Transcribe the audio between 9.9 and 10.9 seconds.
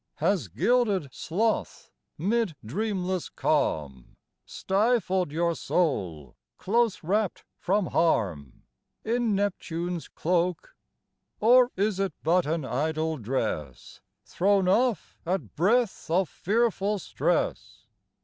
cloak?